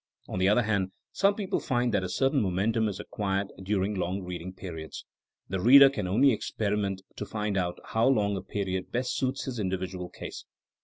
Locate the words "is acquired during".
2.87-3.93